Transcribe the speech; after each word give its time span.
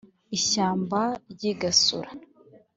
ishyamba 0.37 1.01
ry’i 1.31 1.51
gasura 1.61 2.09